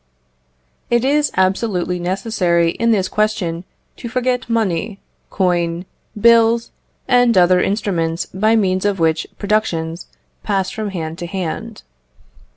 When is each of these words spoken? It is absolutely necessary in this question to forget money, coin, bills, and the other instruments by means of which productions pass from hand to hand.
It 0.89 1.05
is 1.05 1.31
absolutely 1.37 1.99
necessary 1.99 2.71
in 2.71 2.89
this 2.89 3.07
question 3.07 3.65
to 3.97 4.09
forget 4.09 4.49
money, 4.49 4.99
coin, 5.29 5.85
bills, 6.19 6.71
and 7.07 7.35
the 7.35 7.41
other 7.43 7.61
instruments 7.61 8.25
by 8.25 8.55
means 8.55 8.83
of 8.83 8.99
which 8.99 9.27
productions 9.37 10.07
pass 10.41 10.71
from 10.71 10.89
hand 10.89 11.19
to 11.19 11.27
hand. 11.27 11.83